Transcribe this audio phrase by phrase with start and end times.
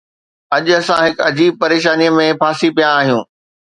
[0.55, 3.21] اڄ اسان هڪ عجيب پريشانيءَ ۾ ڦاسي پيا آهيون.